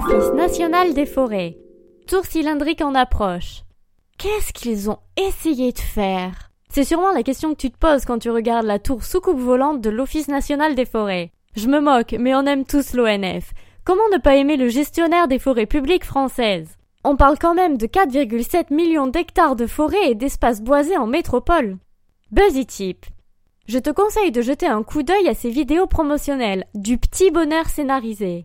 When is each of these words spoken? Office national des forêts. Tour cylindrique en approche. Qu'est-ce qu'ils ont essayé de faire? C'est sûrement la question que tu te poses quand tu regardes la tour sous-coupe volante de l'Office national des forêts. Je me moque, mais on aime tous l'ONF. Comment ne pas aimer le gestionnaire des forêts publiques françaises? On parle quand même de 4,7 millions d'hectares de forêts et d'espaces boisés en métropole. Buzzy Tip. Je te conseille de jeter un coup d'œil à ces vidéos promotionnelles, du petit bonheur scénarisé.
Office 0.00 0.32
national 0.32 0.94
des 0.94 1.04
forêts. 1.04 1.58
Tour 2.06 2.24
cylindrique 2.24 2.80
en 2.80 2.94
approche. 2.94 3.64
Qu'est-ce 4.16 4.52
qu'ils 4.54 4.88
ont 4.88 4.98
essayé 5.18 5.72
de 5.72 5.78
faire? 5.78 6.50
C'est 6.70 6.84
sûrement 6.84 7.12
la 7.12 7.22
question 7.22 7.50
que 7.50 7.60
tu 7.60 7.70
te 7.70 7.76
poses 7.76 8.06
quand 8.06 8.18
tu 8.18 8.30
regardes 8.30 8.64
la 8.64 8.78
tour 8.78 9.04
sous-coupe 9.04 9.38
volante 9.38 9.82
de 9.82 9.90
l'Office 9.90 10.28
national 10.28 10.74
des 10.74 10.86
forêts. 10.86 11.32
Je 11.54 11.68
me 11.68 11.80
moque, 11.80 12.14
mais 12.18 12.34
on 12.34 12.46
aime 12.46 12.64
tous 12.64 12.94
l'ONF. 12.94 13.52
Comment 13.84 14.08
ne 14.10 14.18
pas 14.18 14.36
aimer 14.36 14.56
le 14.56 14.70
gestionnaire 14.70 15.28
des 15.28 15.38
forêts 15.38 15.66
publiques 15.66 16.06
françaises? 16.06 16.78
On 17.04 17.16
parle 17.16 17.38
quand 17.38 17.54
même 17.54 17.76
de 17.76 17.86
4,7 17.86 18.72
millions 18.72 19.06
d'hectares 19.06 19.56
de 19.56 19.66
forêts 19.66 20.12
et 20.12 20.14
d'espaces 20.14 20.62
boisés 20.62 20.96
en 20.96 21.06
métropole. 21.06 21.76
Buzzy 22.30 22.64
Tip. 22.64 23.04
Je 23.68 23.78
te 23.78 23.90
conseille 23.90 24.32
de 24.32 24.40
jeter 24.40 24.66
un 24.66 24.82
coup 24.82 25.02
d'œil 25.02 25.28
à 25.28 25.34
ces 25.34 25.50
vidéos 25.50 25.86
promotionnelles, 25.86 26.64
du 26.74 26.96
petit 26.96 27.30
bonheur 27.30 27.68
scénarisé. 27.68 28.38